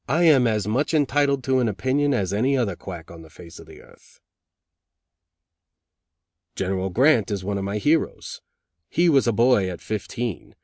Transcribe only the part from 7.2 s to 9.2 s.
is one of my heroes. He